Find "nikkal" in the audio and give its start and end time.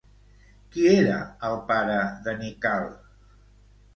2.41-2.87